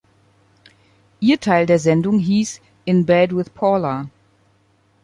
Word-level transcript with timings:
Ihr 1.19 1.39
Teil 1.39 1.67
der 1.67 1.77
Sendung 1.77 2.17
hieß 2.17 2.59
"In 2.85 3.05
Bed 3.05 3.35
With 3.35 3.51
Paula". 3.53 4.07